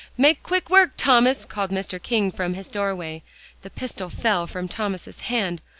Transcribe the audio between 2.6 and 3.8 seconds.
doorway. The